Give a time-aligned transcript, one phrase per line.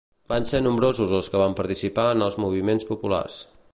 [0.31, 3.39] Van ser nombrosos els que van participar en els moviments populars.